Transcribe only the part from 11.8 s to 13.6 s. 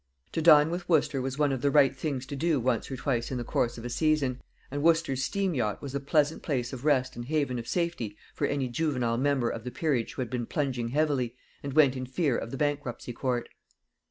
in fear of the Bankruptcy court.